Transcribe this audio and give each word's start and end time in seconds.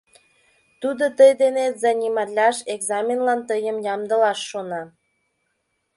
Тудо 0.81 1.05
тый 1.17 1.31
денет 1.41 1.75
заниматлаш, 1.85 2.57
экзаменлан 2.73 3.39
тыйым 3.49 3.77
ямдылаш 3.93 4.39
шона. 4.49 4.83